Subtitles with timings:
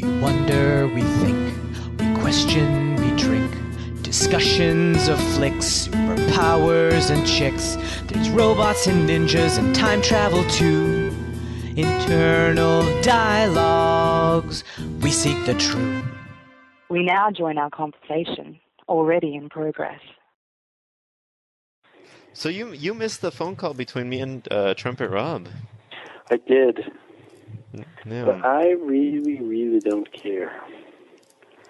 [0.00, 1.56] We wonder, we think,
[1.98, 3.50] we question, we drink.
[4.04, 7.76] Discussions of flicks, superpowers and chicks.
[8.06, 11.12] There's robots and ninjas and time travel too.
[11.74, 14.62] Internal dialogues,
[15.00, 16.04] we seek the truth.
[16.88, 20.00] We now join our conversation, already in progress.
[22.34, 25.48] So you you missed the phone call between me and uh, Trumpet Rob.
[26.30, 26.84] I did,
[28.04, 28.24] No.
[28.24, 30.52] but I really, really don't care.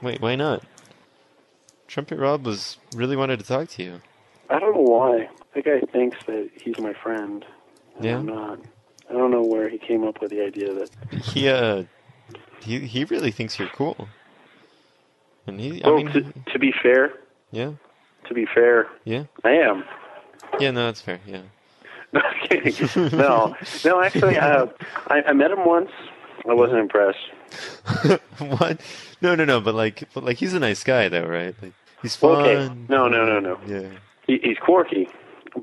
[0.00, 0.62] Wait, why not?
[1.88, 4.00] Trumpet Rob was really wanted to talk to you.
[4.50, 5.28] I don't know why.
[5.54, 7.44] That guy thinks that he's my friend.
[8.00, 8.18] Yeah?
[8.18, 8.60] I'm not.
[9.10, 10.90] I don't know where he came up with the idea that.
[11.24, 11.84] He uh
[12.60, 14.08] he he really thinks you're cool.
[15.46, 17.14] And he I well, mean to, to be fair,
[17.50, 17.72] yeah.
[18.26, 19.24] to be fair, Yeah.
[19.44, 19.82] I am.
[20.60, 21.20] Yeah, no, that's fair.
[21.26, 21.42] Yeah.
[22.12, 23.54] No, no,
[23.84, 24.00] no.
[24.02, 24.66] Actually, uh,
[25.08, 25.90] I, I met him once.
[26.48, 27.18] I wasn't impressed.
[28.38, 28.80] what?
[29.20, 31.54] No, no, no, but like but like he's a nice guy though, right?
[31.60, 32.36] Like he's fun.
[32.42, 32.74] Okay.
[32.88, 33.58] No, no, no, no.
[33.66, 33.90] Yeah.
[34.26, 35.08] He, he's quirky,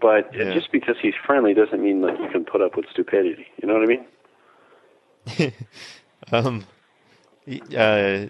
[0.00, 0.52] but Yeah.
[0.52, 3.46] just because he's friendly doesn't mean like you can put up with stupidity.
[3.62, 5.52] You know what I mean?
[6.32, 6.64] um
[7.76, 8.26] uh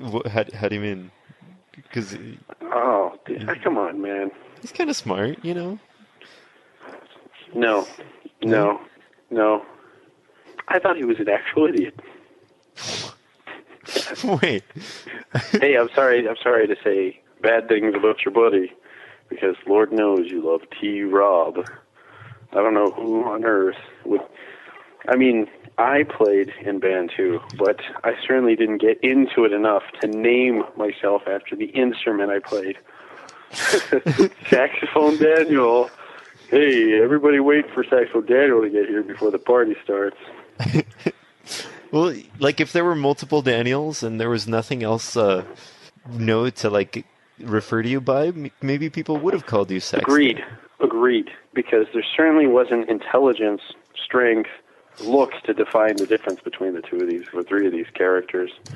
[0.00, 1.10] wh- how how do you mean?
[1.92, 2.16] Cuz
[2.62, 4.30] Oh, dude, come on, man.
[4.60, 5.78] he's kind of smart, you know.
[7.54, 7.86] No,
[8.42, 8.80] no,
[9.30, 9.64] no.
[10.68, 11.98] I thought he was an actual idiot.
[14.42, 14.64] Wait.
[15.60, 16.28] hey, I'm sorry.
[16.28, 18.72] I'm sorry to say bad things about your buddy,
[19.28, 21.02] because Lord knows you love T.
[21.02, 21.66] Rob.
[22.52, 24.20] I don't know who on earth would.
[25.08, 29.84] I mean, I played in band too, but I certainly didn't get into it enough
[30.00, 32.78] to name myself after the instrument I played.
[34.50, 35.90] Saxophone Daniel.
[36.50, 40.16] Hey, everybody wait for Saxophone Daniel to get here before the party starts.
[41.90, 45.44] Well, like if there were multiple Daniels and there was nothing else uh
[46.10, 47.06] no to like
[47.38, 50.02] refer to you by, maybe people would have called you sex.
[50.02, 50.44] Agreed.
[50.80, 51.30] Agreed.
[51.54, 53.60] Because there certainly wasn't intelligence,
[53.94, 54.50] strength,
[55.00, 58.50] looks to define the difference between the two of these, or three of these characters.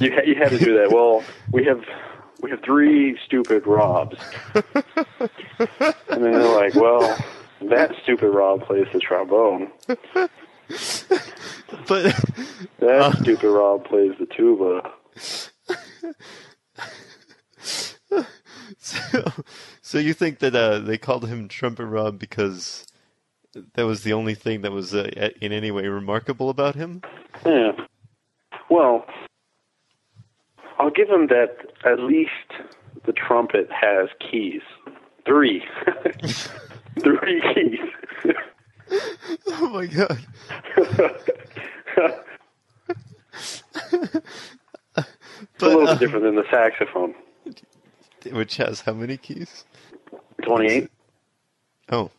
[0.00, 0.90] you, ha- you had to do that.
[0.90, 1.22] Well,
[1.52, 1.84] we have
[2.40, 4.16] we have three stupid Robs,
[4.54, 4.64] and
[6.08, 7.16] then they're like, well,
[7.62, 9.70] that stupid Rob plays the trombone.
[11.86, 12.14] But
[12.78, 14.90] That stupid Rob plays the tuba.
[18.78, 19.32] so,
[19.82, 22.86] so you think that uh, they called him Trumpet Rob because
[23.74, 27.02] that was the only thing that was uh, in any way remarkable about him?
[27.44, 27.72] Yeah.
[28.70, 29.04] Well,
[30.78, 32.30] I'll give him that at least
[33.06, 34.62] the trumpet has keys.
[35.26, 35.64] Three.
[37.00, 38.34] Three keys.
[39.48, 40.18] Oh my god!
[45.58, 47.14] It's a little uh, bit different than the saxophone.
[48.30, 49.64] Which has how many keys?
[50.42, 50.90] 28.
[51.90, 52.10] Oh.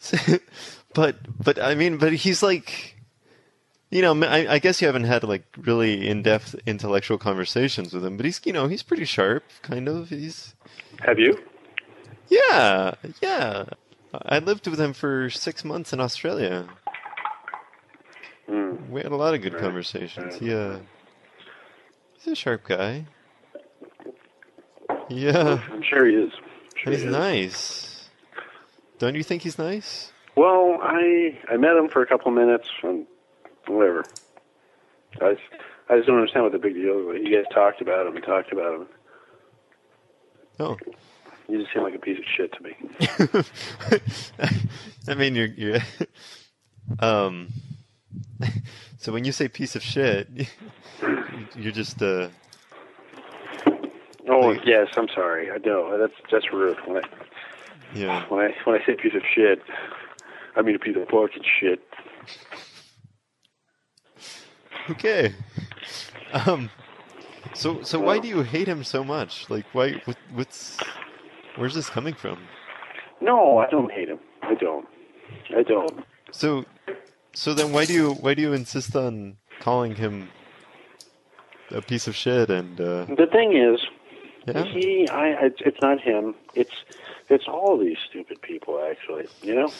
[0.94, 2.96] but but I mean, but he's like,
[3.90, 8.16] you know, I, I guess you haven't had like really in-depth intellectual conversations with him,
[8.16, 10.08] but he's you know he's pretty sharp, kind of.
[10.10, 10.54] He's
[11.00, 11.38] Have you?
[12.28, 13.64] yeah, yeah.
[14.12, 16.68] I lived with him for six months in Australia.
[18.48, 18.90] Hmm.
[18.90, 19.62] We had a lot of good Right.
[19.62, 20.34] conversations.
[20.34, 20.42] Right.
[20.42, 20.78] He, uh,
[22.14, 23.06] he's a sharp guy.
[25.08, 26.32] Yeah, I'm sure he is.
[26.76, 27.12] Sure he's he is.
[27.12, 28.08] nice.
[28.98, 30.12] Don't you think he's nice?
[30.36, 33.06] Well, I I met him for a couple minutes and
[33.76, 34.04] whatever.
[35.20, 35.42] I just,
[35.88, 37.20] I just don't understand what the big deal is.
[37.22, 38.86] You guys talked about him and talked about him.
[40.60, 40.76] Oh.
[41.48, 42.76] You just seem like a piece of shit to me.
[45.08, 45.78] I mean, you're, you're
[47.00, 47.48] um.
[48.98, 50.28] So when you say piece of shit,
[51.56, 52.28] you're just uh.
[54.28, 55.50] Oh Like- yes, I'm sorry.
[55.50, 56.76] I know that's that's rude.
[56.86, 57.08] When I
[57.94, 58.24] Yeah.
[58.28, 59.62] when I when I say piece of shit,
[60.54, 61.80] I mean a piece of fucking shit.
[64.88, 65.34] Okay.
[66.32, 66.70] Um.
[67.54, 69.48] So so why do you hate him so much?
[69.50, 70.00] Like why?
[70.04, 70.78] What, what's?
[71.56, 72.38] Where's this coming from?
[73.20, 74.20] No, I don't hate him.
[74.42, 74.86] I don't.
[75.56, 76.04] I don't.
[76.30, 76.64] So,
[77.34, 80.28] so then why do you why do you insist on calling him
[81.70, 83.80] a piece of shit and uh, The thing is,
[84.46, 84.64] yeah?
[84.64, 86.34] he, I, it's, it's not him.
[86.54, 86.72] It's,
[87.28, 88.80] it's all these stupid people.
[88.90, 89.72] Actually, you know,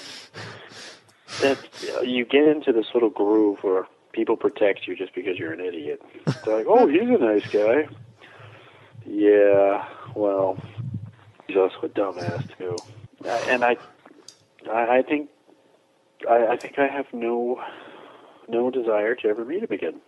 [1.41, 1.59] that
[2.05, 6.03] you get into this little groove where people protect you just because you're an idiot.
[6.45, 7.89] They're like, oh, he's a nice guy.
[9.07, 10.59] Yeah, well,
[11.47, 12.77] he's also a dumbass too.
[13.25, 13.77] Uh, And I,
[14.71, 15.31] I, I think,
[16.29, 17.63] I, I think I have no,
[18.49, 20.01] no desire to ever meet him again.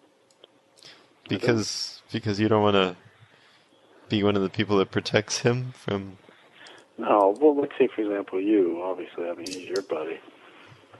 [1.29, 2.97] Because because you don't want to
[4.09, 6.19] be one of the people that protects him from.
[6.99, 8.83] No, well, let's say, for example, you.
[8.83, 10.21] Obviously, I mean, he's your buddy.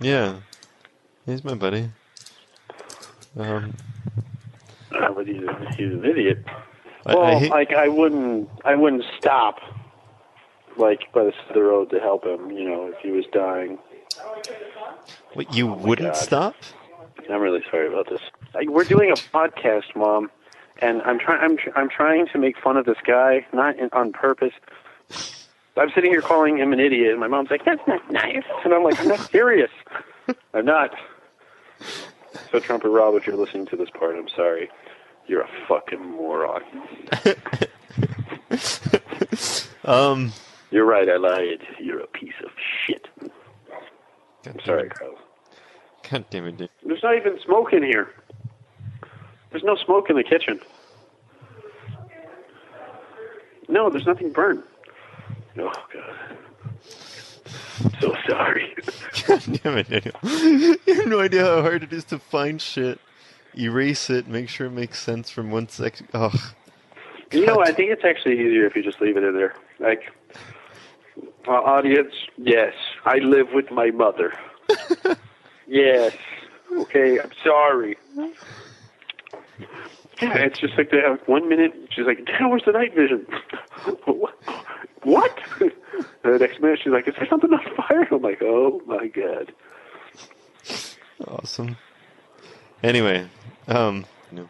[0.01, 0.37] Yeah,
[1.27, 1.91] he's my buddy.
[3.37, 3.75] Um,
[4.93, 6.45] Uh, but he's, a, he's an idiot.
[7.07, 9.59] I, well, I hate, like I wouldn't, I wouldn't stop,
[10.77, 12.51] like by the side of the road to help him.
[12.51, 13.79] You know, if he was dying.
[15.33, 16.17] what, you wouldn't God.
[16.17, 16.55] stop.
[17.31, 18.21] I'm really sorry about this.
[18.55, 20.31] Like, we're doing a podcast, Mom,
[20.81, 21.41] and I'm trying.
[21.43, 24.53] I'm tr- I'm trying to make fun of this guy, not in, on purpose.
[25.77, 28.75] I'm sitting here calling him an idiot, and my mom's like, "That's not nice," and
[28.75, 29.71] I'm like, "I'm not serious.
[30.55, 30.95] I'm not."
[32.53, 34.69] So, Trumpet Rob, if you're listening to this part, I'm sorry.
[35.27, 36.63] You're a fucking moron.
[39.85, 40.33] Um,
[40.71, 41.09] You're right.
[41.09, 41.61] I lied.
[41.81, 42.51] You're a piece of
[42.87, 43.09] shit.
[44.47, 45.19] I'm sorry, Carl.
[46.09, 46.71] God damn it, dude.
[46.85, 48.11] There's not even smoke in here.
[49.51, 50.61] There's no smoke in the kitchen.
[53.69, 54.65] No, there's nothing burnt.
[55.59, 56.39] Oh God.
[57.85, 58.75] I'm so sorry.
[59.27, 60.15] God damn it, Daniel.
[60.87, 62.99] You have no idea how hard it is to find shit,
[63.59, 66.01] erase it, make sure it makes sense from one sec.
[66.15, 66.33] Oh,
[67.33, 69.55] You know, I think it's actually easier if you just leave it in there.
[69.79, 70.13] Like,
[71.47, 72.75] uh, audience, yes,
[73.05, 74.33] I live with my mother.
[75.67, 76.15] yes.
[76.73, 77.97] Okay, I'm sorry.
[80.21, 81.75] Yeah, it's just like they have one minute.
[81.91, 83.27] She's like, "Dad, where's the night vision?"
[84.05, 84.35] What
[85.03, 85.39] what?
[86.23, 89.53] The next minute, she's like, "Is there something on fire?" I'm like, "Oh my god."
[91.27, 91.77] awesome.
[92.83, 93.29] Anyway,
[93.69, 94.49] um, no.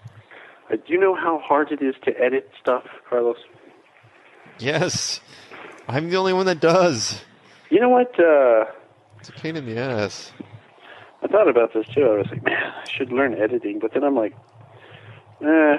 [0.71, 3.37] Uh, do you know how hard it is to edit stuff, Carlos?
[4.59, 5.21] Yes,
[5.89, 7.23] I'm the only one that does.
[7.71, 8.19] You know what?
[8.19, 8.67] Uh,
[9.21, 10.33] It's a pain in the ass.
[11.23, 12.05] I thought about this too.
[12.05, 13.79] I was like, man, I should learn editing.
[13.79, 14.35] But then I'm like,
[15.41, 15.77] eh,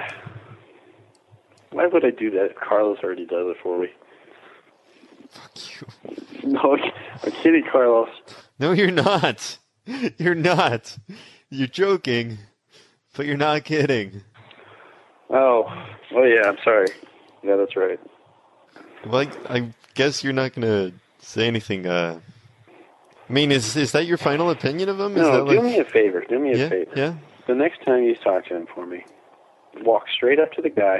[1.71, 2.55] why would I do that?
[2.59, 3.89] Carlos already does it for me.
[5.33, 6.49] Fuck you.
[6.49, 6.77] No,
[7.23, 8.09] I'm kidding, Carlos.
[8.59, 9.57] No, you're not.
[10.17, 10.97] You're not.
[11.49, 12.37] You're joking,
[13.15, 14.21] but you're not kidding.
[15.29, 15.65] Oh,
[16.15, 16.87] oh yeah, I'm sorry.
[17.43, 17.99] Yeah, that's right.
[19.05, 21.85] Well, I, I guess you're not gonna say anything.
[21.87, 22.19] Uh,
[23.29, 25.13] I mean, is is that your final opinion of him?
[25.13, 26.23] Is No, that do like, me a favor.
[26.27, 26.91] Do me a yeah, favor.
[26.95, 27.13] yeah.
[27.47, 29.03] The next time you talk to him for me,
[29.81, 30.99] walk straight up to the guy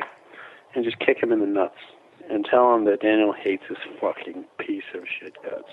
[0.75, 1.77] and just kick him in the nuts
[2.33, 5.69] and tell him that Daniel hates his fucking piece of shit guts.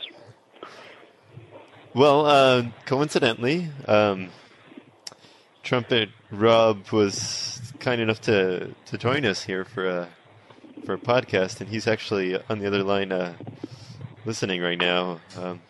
[1.94, 4.28] Well, uh, coincidentally, um,
[5.62, 10.08] trumpet Rob was kind enough to, to join us here for a
[10.84, 13.34] for a podcast, and he's actually on the other line, uh,
[14.24, 15.20] listening right now.
[15.36, 15.60] Um,